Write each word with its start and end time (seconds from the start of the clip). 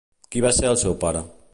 Qui 0.35 0.41
va 0.45 0.53
ser 0.61 0.71
el 0.71 0.81
seu 0.85 0.97
pare? 1.05 1.25